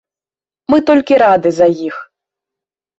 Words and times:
Мы 0.75 0.79
толькі 0.89 1.21
рады 1.25 1.49
за 1.61 1.67
іх. 1.93 2.05